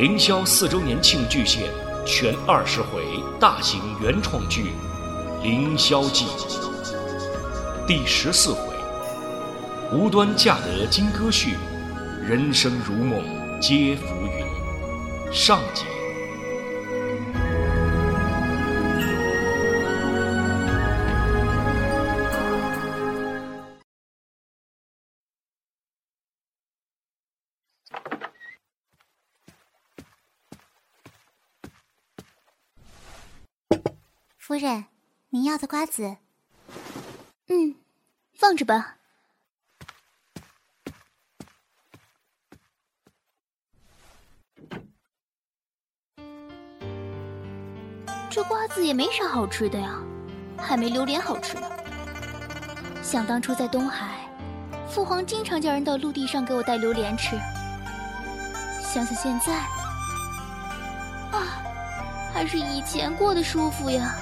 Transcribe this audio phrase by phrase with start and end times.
[0.00, 1.70] 凌霄四周年庆巨献
[2.06, 3.02] 全二十回
[3.38, 4.72] 大型原创剧
[5.42, 6.24] 《凌霄记》
[7.86, 8.62] 第十四回：
[9.92, 11.50] 无端嫁得金戈婿，
[12.26, 13.22] 人生如梦
[13.60, 15.34] 皆浮云。
[15.34, 15.89] 上集。
[34.50, 34.86] 夫人，
[35.28, 36.16] 您要的瓜子。
[37.46, 37.76] 嗯，
[38.34, 38.96] 放着吧。
[48.28, 50.02] 这瓜子也没啥好吃的呀，
[50.58, 51.70] 还没榴莲好吃呢。
[53.04, 54.28] 想当初在东海，
[54.88, 57.36] 父皇经常叫人到陆地上给我带榴莲吃。
[58.82, 59.54] 想想现在，
[61.30, 61.62] 啊，
[62.34, 64.12] 还是以前过得舒服呀。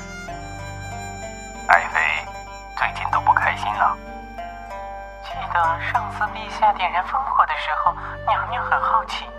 [5.58, 7.92] 记得上次陛下点燃烽火的时候，
[8.28, 9.32] 娘娘很好奇呢。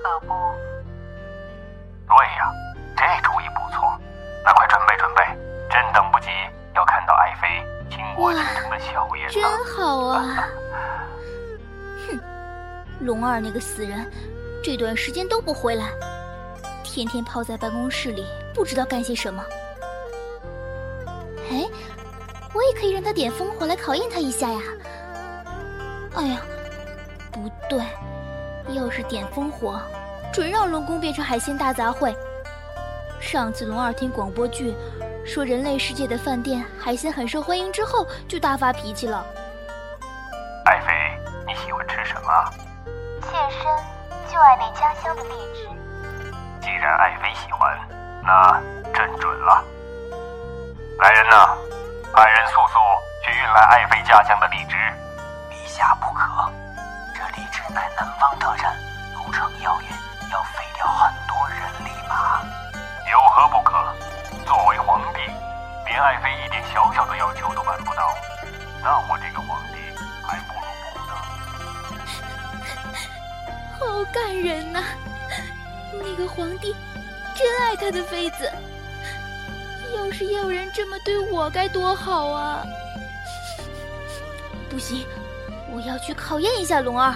[0.00, 0.28] 何不？
[2.06, 2.52] 对呀，
[2.96, 3.92] 这主意不错。
[4.44, 5.24] 那快准备准备，
[5.68, 6.28] 真等不及
[6.76, 7.48] 要看到爱妃
[7.90, 9.32] 倾国倾城的笑颜了。
[9.32, 10.46] 真好啊！
[12.06, 12.20] 哼，
[13.00, 14.08] 龙二那个死人，
[14.62, 15.86] 这段时间都不回来，
[16.84, 19.44] 天天泡在办公室里，不知道干些什么。
[21.50, 21.68] 哎，
[22.54, 24.60] 我也可以让他点烽火来考验他一下呀！
[26.14, 26.40] 哎呀，
[27.30, 27.82] 不对，
[28.74, 29.80] 要是点烽火，
[30.32, 32.14] 准让龙宫变成海鲜大杂烩。
[33.20, 34.74] 上次龙二听广播剧，
[35.24, 39.24] 说人类世界的饭店海鲜很受欢迎之后，就大发脾气了。
[40.66, 40.92] 爱妃，
[41.46, 42.52] 你喜欢吃什么？
[43.22, 43.64] 妾身
[44.30, 45.66] 就爱那家乡的荔枝。
[46.60, 47.78] 既然爱妃喜欢，
[48.22, 48.60] 那
[48.92, 49.64] 朕准了。
[50.98, 51.51] 来人呐，
[76.34, 76.74] 皇帝
[77.36, 78.50] 真爱他的妃子。
[79.94, 82.64] 要是也有人这么对我，该多好啊！
[84.70, 85.06] 不行，
[85.70, 87.14] 我要去考验一下龙儿。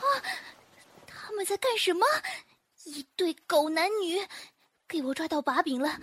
[0.00, 0.04] 啊！
[1.06, 2.06] 他们在干什么？
[2.84, 4.20] 一对狗男女，
[4.88, 5.98] 给我抓到把柄了！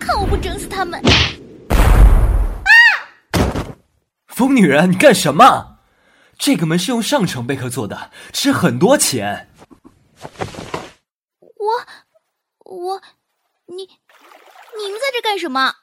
[0.00, 1.00] 看我不整死他们！
[1.00, 2.68] 啊！
[4.26, 5.78] 疯女人，你干什么？
[6.36, 9.48] 这个门是用上乘贝壳做的，值很多钱。
[11.40, 11.86] 我，
[12.64, 13.00] 我，
[13.66, 15.74] 你，你们在这干什么？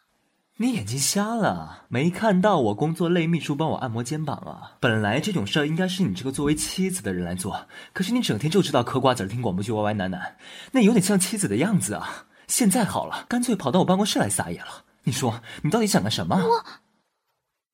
[0.58, 4.78] 你眼睛瞎了，没看到我工作累，秘书帮我按摩肩膀啊？
[4.80, 10.34] 本来这种事儿应该是你这个作为妻子的人来做，可是你整天就知道嗑瓜子、听广播剧、歪歪喃喃，
[10.72, 12.28] 那有点像妻子的样子啊！
[12.48, 14.86] 现在好了，干脆跑到我办公室来撒野了。
[15.04, 16.36] 你说你到底想干什么？
[16.36, 16.64] 我，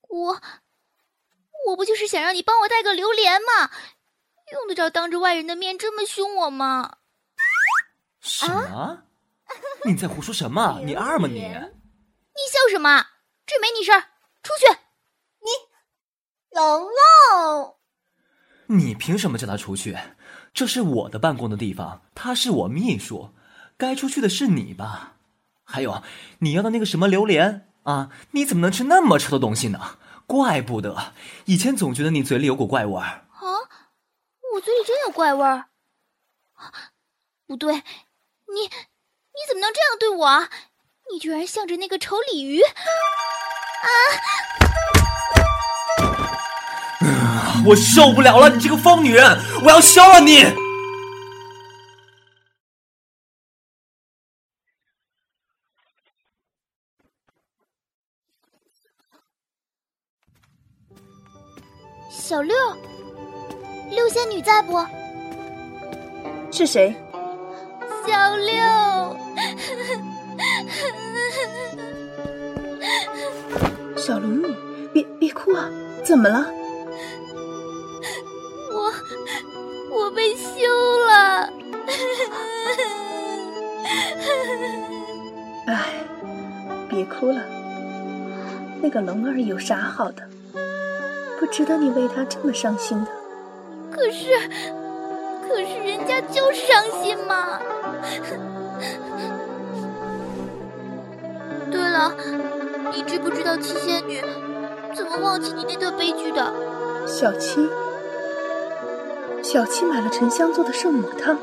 [0.07, 0.41] 我，
[1.67, 3.69] 我不就是想让你帮我带个榴莲吗？
[4.53, 6.99] 用得着当着外人的面这么凶我吗？
[8.21, 9.03] 什么？
[9.83, 10.79] 你在胡说什么？
[10.85, 11.51] 你二吗你？
[12.69, 13.05] 什么？
[13.45, 14.01] 这没你事儿，
[14.43, 14.79] 出去！
[15.39, 15.49] 你，
[16.51, 17.77] 龙龙，
[18.67, 19.97] 你凭什么叫他出去？
[20.53, 23.33] 这是我的办公的地方，他是我秘书，
[23.77, 25.17] 该出去的是你吧？
[25.63, 26.03] 还有，
[26.39, 28.11] 你要的那个什么榴莲啊？
[28.31, 29.97] 你怎么能吃那么臭的东西呢？
[30.25, 31.13] 怪不得
[31.45, 33.47] 以前总觉得你嘴里有股怪味儿啊！
[34.53, 35.69] 我嘴里真有怪味儿？
[37.45, 40.49] 不对，你你怎么能这样对我？
[41.11, 42.61] 你居然向着那个丑鲤鱼！
[42.61, 43.87] 啊！
[47.65, 49.37] 我受不了了，你这个疯女人！
[49.63, 50.43] 我要削了你！
[62.09, 62.55] 小六，
[63.89, 64.85] 六仙女在不？
[66.51, 66.93] 是谁？
[68.05, 68.53] 小六。
[73.95, 74.47] 小龙女，
[74.93, 75.69] 别别哭啊。
[76.03, 76.47] 怎么了？
[78.71, 78.93] 我
[79.91, 80.61] 我被休
[81.07, 81.49] 了。
[85.67, 85.85] 哎，
[86.87, 87.41] 别哭了。
[88.81, 90.23] 那个龙儿有啥好的？
[91.39, 93.11] 不值得你为他这么伤心的。
[93.91, 94.29] 可是，
[95.47, 97.59] 可是人家就伤心嘛。
[101.97, 104.21] 对了，你知不知道七仙女
[104.95, 106.53] 怎么忘记你那段悲剧的？
[107.07, 107.67] 小七，
[109.43, 111.35] 小七买了沉香做的圣母汤，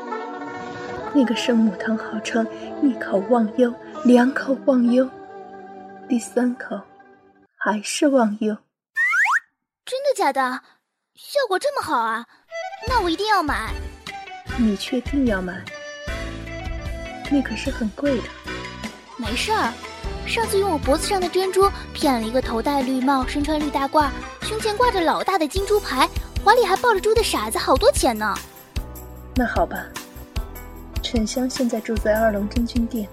[1.13, 2.47] 那个圣母汤号称
[2.81, 3.73] 一口忘忧，
[4.05, 5.09] 两口忘忧，
[6.07, 6.79] 第三口
[7.57, 8.55] 还是忘忧。
[9.85, 10.61] 真的假的？
[11.15, 12.25] 效果这么好啊？
[12.87, 13.73] 那我一定要买。
[14.57, 15.61] 你确定要买？
[17.29, 18.23] 那可是很贵的。
[19.17, 19.73] 没事儿，
[20.25, 24.09] 上次用我脖子上的珍珠骗了一个头戴绿帽、身穿绿大褂、
[24.41, 26.09] 胸前挂着老大的金猪牌、
[26.43, 28.35] 怀里还抱着猪的傻子，好多钱呢。
[29.35, 29.85] 那好吧，
[31.01, 33.07] 沉香现在住在二龙真君殿。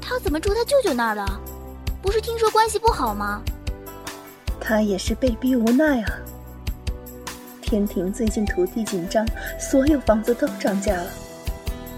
[0.00, 1.40] 他怎么住他舅舅那儿了？
[2.02, 3.42] 不是听说关系不好吗？
[4.60, 6.12] 他也是被逼无奈啊。
[7.62, 9.26] 天庭最近土地紧张，
[9.58, 11.06] 所有房子都涨价了。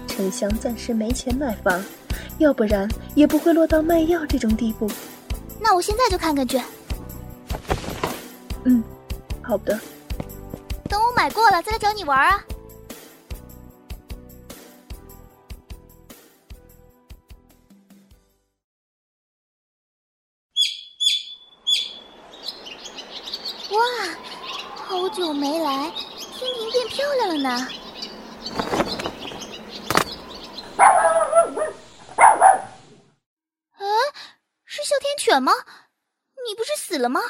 [0.07, 1.83] 沉香暂时没钱买房，
[2.39, 4.89] 要不然也不会落到卖药这种地步。
[5.59, 6.59] 那我现在就看看去。
[8.63, 8.83] 嗯，
[9.43, 9.79] 好的。
[10.89, 12.43] 等我买过了再来找你玩啊。
[23.71, 23.79] 哇，
[24.75, 25.91] 好久没来，
[26.33, 27.67] 天庭变漂亮了呢。
[33.77, 33.85] 哎，
[34.65, 35.51] 是哮天犬吗？
[36.47, 37.21] 你不是死了吗？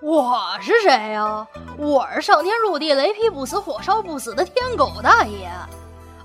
[0.00, 1.44] 我是谁呀？
[1.76, 5.46] 我是上天入地、雷劈不死、火烧不死的天狗大爷。
[5.46, 5.68] 啊，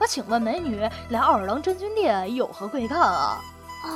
[0.07, 3.41] 请问美女来二郎真君殿有何贵干啊？
[3.83, 3.89] 啊，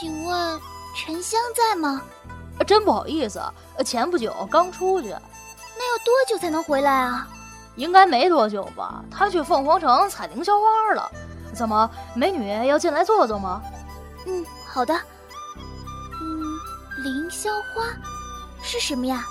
[0.00, 0.60] 请问
[0.96, 2.02] 沉香在吗？
[2.66, 3.40] 真不好意思，
[3.86, 5.10] 前不久刚出去。
[5.10, 7.28] 那要多久才能回来啊？
[7.76, 9.04] 应该没多久吧。
[9.12, 11.08] 他去凤凰城采凌霄花了。
[11.54, 13.62] 怎么，美女要进来坐坐吗？
[14.26, 14.94] 嗯，好的。
[16.20, 17.84] 嗯，凌霄花
[18.62, 19.24] 是什么呀？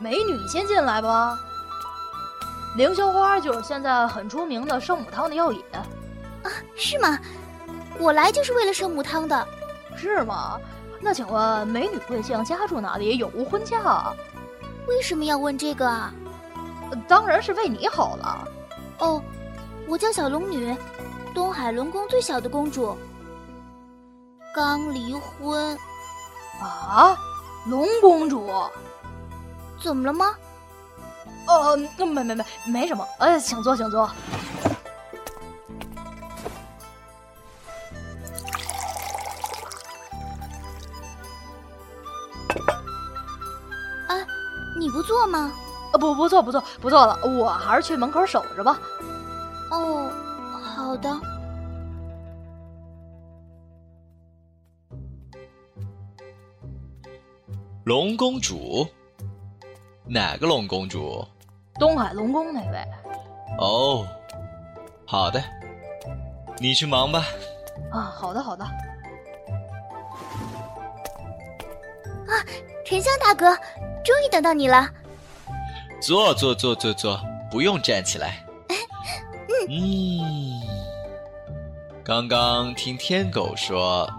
[0.00, 1.38] 美女先进来吧。
[2.76, 5.62] 凌霄花就是现在很出名的圣母汤的药引。
[5.72, 7.18] 啊，是吗？
[7.98, 9.46] 我来就是为了圣母汤的。
[9.96, 10.58] 是吗？
[11.00, 12.42] 那请问美女贵姓？
[12.44, 13.16] 家住哪里？
[13.16, 14.12] 有无婚嫁？
[14.88, 16.12] 为什么要问这个啊？
[17.06, 18.48] 当然是为你好了。
[18.98, 19.22] 哦，
[19.86, 20.76] 我叫小龙女，
[21.34, 22.96] 东海龙宫最小的公主，
[24.54, 25.76] 刚离婚。
[26.60, 27.16] 啊，
[27.66, 28.48] 龙公主？
[29.82, 30.34] 怎么了吗？
[31.46, 33.04] 呃，没没没，没什么。
[33.18, 34.02] 呃，请坐，请坐。
[34.02, 34.14] 啊，
[44.78, 45.52] 你不坐吗？
[45.92, 47.18] 啊，不，不坐，不坐，不坐了。
[47.24, 48.78] 我还是去门口守着吧。
[49.72, 50.08] 哦，
[50.92, 51.08] 好的。
[57.84, 58.86] 龙公主？
[60.04, 61.26] 哪个龙公主？
[61.76, 62.86] 东海龙宫那位。
[63.58, 64.06] 哦，
[65.06, 65.42] 好的，
[66.58, 67.24] 你去忙吧。
[67.90, 68.62] 啊，好的，好的。
[68.62, 68.70] 啊，
[72.84, 73.56] 沉香大哥，
[74.04, 74.86] 终于等到你了。
[76.02, 77.18] 坐坐坐坐坐，
[77.50, 78.44] 不用站起来。
[78.68, 78.76] 嗯
[79.68, 80.61] 嗯，
[82.04, 84.10] 刚刚听天狗说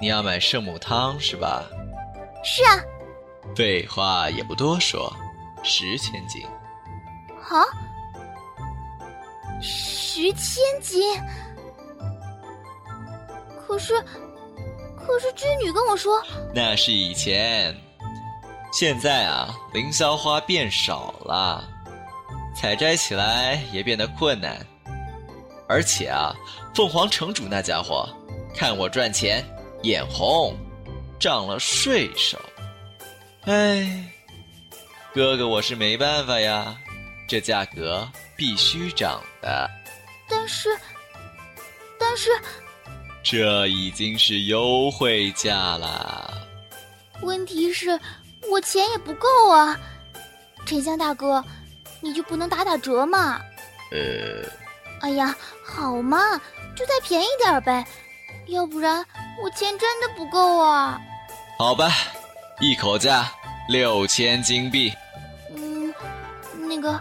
[0.00, 1.62] 你要买圣母汤是吧？
[2.42, 2.80] 是啊。
[3.54, 5.14] 废话也不多说，
[5.62, 6.42] 十千金。
[7.50, 7.60] 啊？
[9.60, 11.20] 十千金？
[13.66, 14.00] 可是，
[14.96, 16.22] 可是织女跟我说，
[16.54, 17.76] 那是以前。
[18.72, 21.62] 现在啊，凌霄花变少了，
[22.56, 24.66] 采摘起来也变得困难。
[25.72, 26.36] 而且啊，
[26.74, 28.06] 凤凰城主那家伙
[28.54, 29.42] 看我赚钱
[29.84, 30.54] 眼红，
[31.18, 32.38] 涨了税收。
[33.44, 34.04] 哎，
[35.14, 36.76] 哥哥，我是没办法呀，
[37.26, 39.70] 这价格必须涨的。
[40.28, 40.68] 但是，
[41.98, 42.28] 但是，
[43.22, 46.34] 这已经是优惠价啦。
[47.22, 47.98] 问题是。
[48.50, 49.80] 我钱也不够啊，
[50.66, 51.42] 沉香大哥，
[52.00, 53.40] 你就不能打打折吗？
[53.92, 54.42] 呃，
[55.02, 56.40] 哎呀，好嘛，
[56.74, 57.84] 就再便宜点呗，
[58.46, 59.04] 要不然
[59.42, 61.00] 我钱真的不够啊。
[61.58, 61.90] 好吧，
[62.60, 63.30] 一口价
[63.68, 64.92] 六千金币。
[65.54, 65.92] 嗯，
[66.68, 67.00] 那个，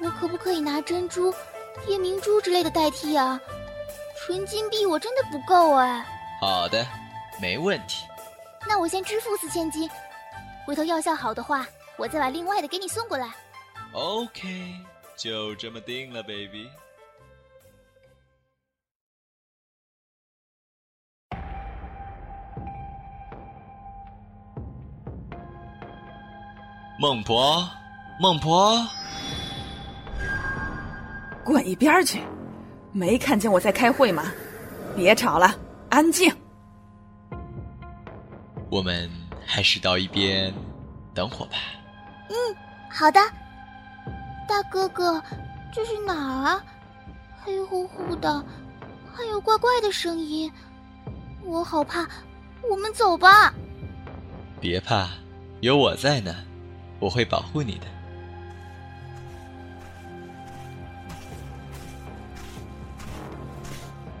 [0.00, 1.34] 我可不可以拿珍珠、
[1.86, 3.38] 夜明珠之类的代替啊？
[4.16, 6.06] 纯金币我真的不够哎。
[6.40, 6.86] 好的，
[7.40, 8.04] 没问题。
[8.66, 9.90] 那我先支付四千金，
[10.64, 13.28] 回头药效好的话，我再把另外的给你送过来。
[13.92, 14.74] OK，
[15.16, 16.70] 就这么定了，baby。
[27.04, 27.68] 孟婆，
[28.18, 28.82] 孟婆，
[31.44, 32.18] 滚一边去！
[32.92, 34.32] 没看见我在开会吗？
[34.96, 35.54] 别吵了，
[35.90, 36.34] 安静。
[38.70, 39.10] 我们
[39.44, 40.50] 还是到一边
[41.12, 41.58] 等会吧。
[42.30, 42.56] 嗯，
[42.88, 43.20] 好的。
[44.48, 45.22] 大哥哥，
[45.74, 46.64] 这是哪儿啊？
[47.42, 48.42] 黑乎乎的，
[49.12, 50.50] 还有怪怪的声音，
[51.42, 52.08] 我好怕。
[52.70, 53.52] 我们走吧。
[54.58, 55.10] 别怕，
[55.60, 56.34] 有我在呢。
[57.04, 57.86] 我会保护你的。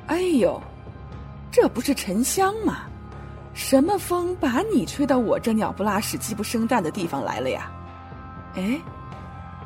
[0.08, 0.62] 哎呦，
[1.50, 2.82] 这不是沉香吗？
[3.54, 7.72] 什么风把你吹到我这鸟不拉屎、鸡不生蛋的地方来了呀？
[8.56, 8.78] 哎，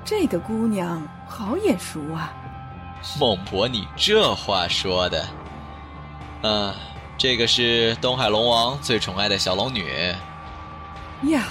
[0.05, 2.33] 这个姑娘好眼熟啊！
[3.19, 5.27] 孟婆，你这话说的……
[6.43, 6.73] 啊，
[7.17, 10.15] 这个是东海龙王最宠爱的小龙女。
[11.25, 11.49] 呀。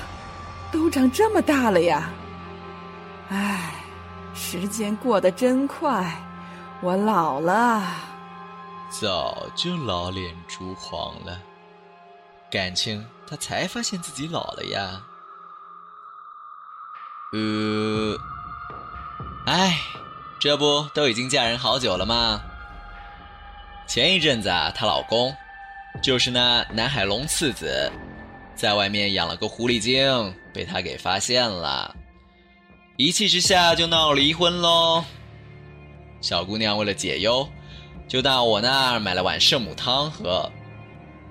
[0.72, 2.10] 都长这么大了呀！
[3.30, 3.74] 唉，
[4.34, 6.14] 时间过得真快，
[6.82, 7.84] 我老了。
[8.90, 11.40] 早就老脸珠黄了，
[12.50, 15.02] 感情他才发现自己老了呀。
[17.34, 18.18] 呃，
[19.46, 19.78] 唉，
[20.40, 22.40] 这不都已经嫁人好久了吗？
[23.88, 25.36] 前一阵子啊，她老公
[26.02, 27.92] 就是那南海龙次子。
[28.58, 31.96] 在外面养了个狐狸精，被他给发现了，
[32.98, 35.04] 一气之下就闹离婚喽。
[36.22, 37.48] 小姑娘为了解忧，
[38.08, 40.52] 就到我那儿买了碗圣母汤喝，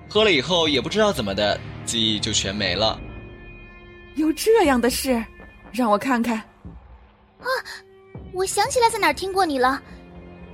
[0.09, 2.97] 喝了以后也不知道怎么的，记忆就全没了。
[4.15, 5.21] 有这样的事，
[5.73, 6.37] 让我看看。
[6.37, 7.47] 啊，
[8.31, 9.81] 我想起来在哪儿听过你了，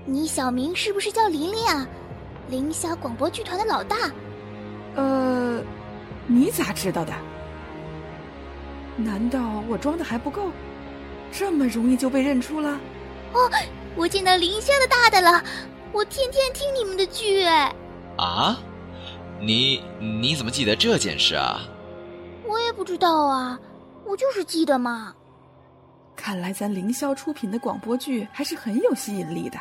[0.06, 1.88] 你小名是不是叫琳琳啊？
[2.50, 4.12] 凌霄广播剧团的老大。
[4.96, 5.62] 呃。
[6.28, 7.14] 你咋知道的？
[8.96, 10.52] 难道我装的还不够？
[11.32, 12.80] 这么容易就被认出了？
[13.34, 13.50] 哦，
[13.96, 15.44] 我见到林霄的大大了，
[15.92, 17.74] 我天天听你们的剧哎。
[18.18, 18.60] 啊？
[19.42, 21.62] 你你怎么记得这件事啊？
[22.46, 23.60] 我也不知道啊，
[24.06, 25.14] 我就是记得嘛。
[26.16, 29.58] 看来咱凌霄出品的广播剧还是很有吸引力的。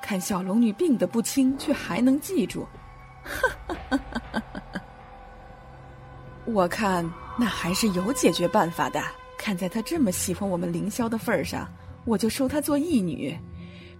[0.00, 2.66] 看小龙女病得不轻，却还能记住。
[3.22, 4.42] 哈哈哈哈哈！
[6.46, 9.02] 我看那还是有解决办法的。
[9.38, 11.68] 看在他这么喜欢我们凌霄的份上，
[12.04, 13.38] 我就收他做义女，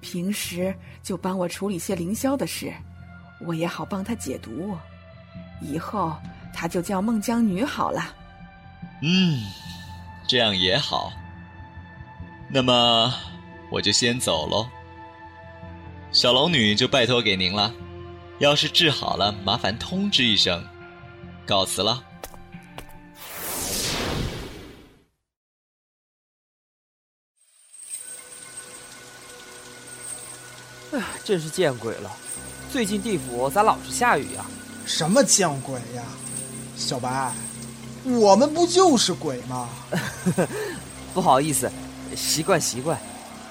[0.00, 2.72] 平时就帮我处理些凌霄的事，
[3.44, 4.74] 我也好帮他解毒。
[5.60, 6.16] 以后
[6.54, 8.14] 他就叫孟姜女好了。
[9.02, 9.42] 嗯，
[10.26, 11.12] 这样也好。
[12.48, 13.12] 那么
[13.70, 14.66] 我就先走喽。
[16.12, 17.72] 小龙女就拜托给您了。
[18.38, 20.64] 要是治好了，麻烦通知一声。
[21.44, 22.02] 告辞了。
[31.26, 32.10] 真是见鬼了！
[32.72, 34.46] 最近地府咋老是下雨呀？
[34.86, 36.04] 什么见鬼呀，
[36.76, 37.32] 小白，
[38.04, 39.68] 我们不就是鬼吗？
[41.12, 41.68] 不好意思，
[42.14, 42.96] 习惯习惯。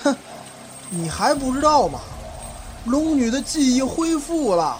[0.02, 0.16] 哼，
[0.90, 2.00] 你还不知道吗？
[2.86, 4.78] 龙女的记忆恢复了，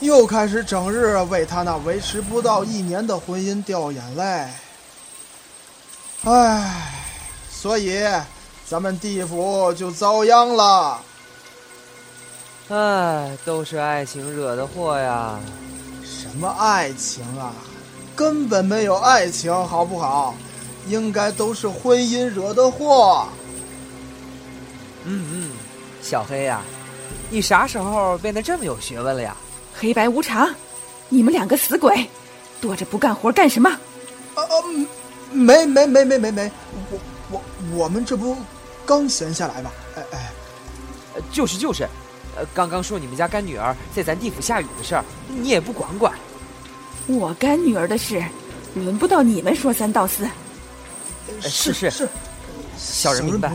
[0.00, 4.48] 又开始整日为她那维持不到一年的婚姻掉眼泪。
[6.24, 6.92] 唉，
[7.48, 8.04] 所以
[8.68, 11.00] 咱们地府就遭殃了。
[12.68, 15.38] 唉，都是爱情惹的祸呀！
[16.02, 17.52] 什么爱情啊？
[18.16, 20.34] 根本没有爱情，好不好？
[20.88, 23.28] 应该都是婚姻惹的祸。
[25.04, 25.50] 嗯嗯，
[26.02, 26.60] 小黑呀，
[27.30, 29.36] 你啥时候变得这么有学问了呀？
[29.72, 30.52] 黑白无常，
[31.08, 32.08] 你们两个死鬼，
[32.60, 33.70] 躲着不干活干什么？
[34.34, 34.54] 啊啊，
[35.30, 36.50] 没没没没没没，
[36.90, 36.98] 我
[37.30, 37.42] 我
[37.76, 38.36] 我们这不
[38.84, 39.70] 刚闲下来吗？
[39.94, 40.32] 哎哎，
[41.30, 41.86] 就是就是。
[42.36, 46.12] 呃，刚刚说你们家干女儿在咱地府下雨的事儿，你也不管管。
[47.06, 48.22] 我干女儿的事，
[48.74, 50.28] 轮不到你们说三道四。
[51.40, 52.08] 是是是，
[52.76, 53.50] 小人明白。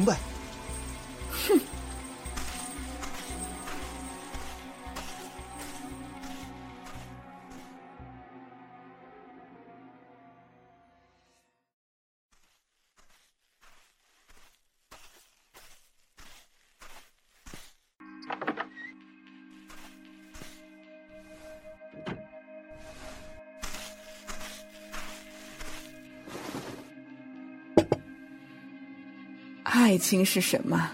[30.01, 30.89] 爱情是什么？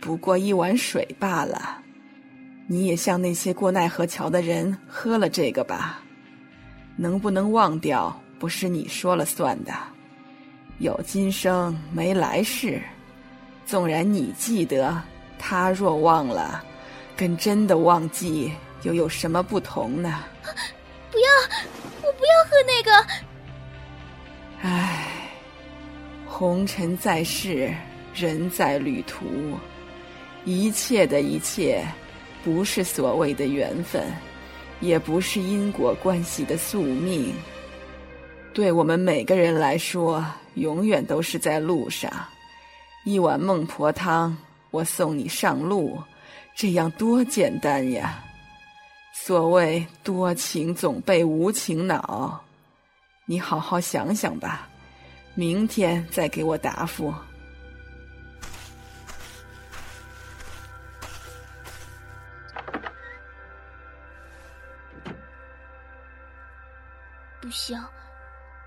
[0.00, 1.82] 不过一碗水罢了。
[2.66, 6.00] 你也像那些过奈何桥的人喝了这个吧？
[6.96, 9.74] 能不能忘掉，不是你说了算的。
[10.78, 12.80] 有今生没来世，
[13.66, 14.98] 纵然你记得，
[15.38, 16.64] 他若忘了，
[17.14, 18.50] 跟真的忘记
[18.80, 20.24] 又有什么不同呢？
[21.12, 21.28] 不要，
[22.02, 23.06] 我不要喝那个。
[24.62, 25.06] 唉，
[26.26, 27.70] 红尘在世，
[28.14, 29.24] 人在旅途，
[30.44, 31.84] 一切的一切。
[32.44, 34.02] 不是所谓的缘分，
[34.80, 37.34] 也不是因果关系的宿命。
[38.54, 40.24] 对我们每个人来说，
[40.54, 42.10] 永远都是在路上。
[43.04, 44.34] 一碗孟婆汤，
[44.70, 45.98] 我送你上路，
[46.56, 48.24] 这样多简单呀！
[49.12, 52.40] 所谓多情总被无情恼，
[53.26, 54.68] 你好好想想吧，
[55.34, 57.12] 明天再给我答复。
[67.48, 67.82] 不行，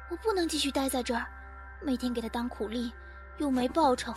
[0.09, 1.27] 我不能继续待在这儿，
[1.83, 2.91] 每天给他当苦力，
[3.37, 4.11] 又没报酬，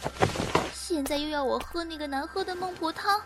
[0.73, 3.21] 现在又要我喝那个难喝的孟婆汤。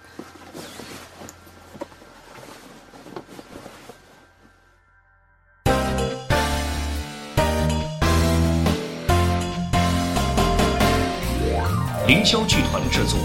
[12.09, 13.17] 凌霄剧团制作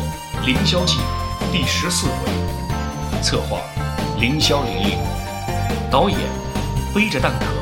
[0.46, 1.00] 《凌霄记》
[1.52, 3.60] 第十四回，策划
[4.20, 5.00] 凌霄玲玲，
[5.90, 6.20] 导演
[6.94, 7.53] 背着蛋壳。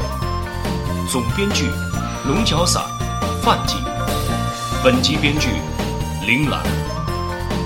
[1.12, 1.70] 总编剧
[2.26, 2.82] 龙角散
[3.42, 3.78] 范进，
[4.82, 5.50] 本集编剧
[6.26, 6.64] 铃兰，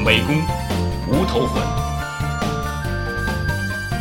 [0.03, 0.41] 美工
[1.07, 1.61] 无头魂，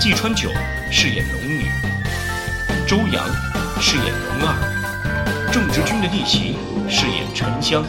[0.00, 0.48] 季川九
[0.90, 1.66] 饰演龙女，
[2.88, 3.22] 周阳
[3.82, 4.06] 饰演
[4.40, 6.56] 龙二，郑直君的逆袭
[6.88, 7.84] 饰演沉香，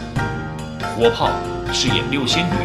[0.98, 1.30] 火炮
[1.72, 2.56] 饰演六仙女，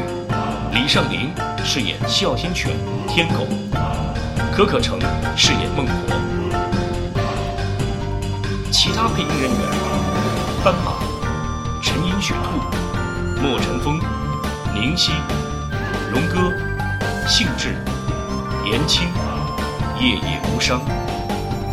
[0.72, 1.30] 李尚林
[1.64, 2.72] 饰演哮天犬
[3.06, 3.46] 天狗，
[4.52, 4.98] 可可成
[5.36, 6.19] 饰演孟婆。
[9.00, 9.60] 搭配音人员：
[10.62, 10.92] 斑马、
[11.80, 12.60] 陈英雪兔、
[13.40, 13.98] 莫尘风、
[14.74, 15.10] 宁熙、
[16.12, 16.52] 龙哥、
[17.26, 17.74] 兴致、
[18.62, 19.08] 言青、
[19.98, 20.82] 夜夜无伤、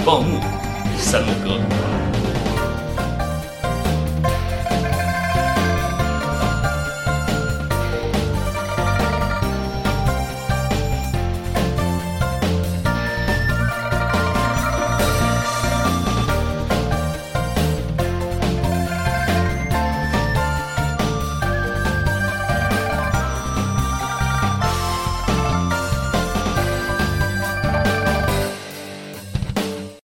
[0.06, 0.40] 报幕、
[0.98, 2.17] 三木哥。